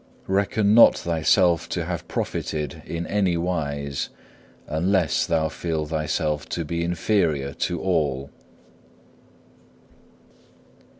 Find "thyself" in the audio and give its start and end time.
0.97-1.69, 5.85-6.49